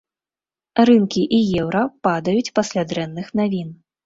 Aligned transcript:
Рынкі 0.89 1.23
і 1.39 1.41
еўра 1.65 1.83
падаюць 2.09 2.53
пасля 2.61 2.87
дрэнных 2.91 3.31
навін. 3.43 3.71